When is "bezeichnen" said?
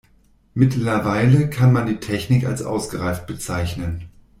3.27-4.09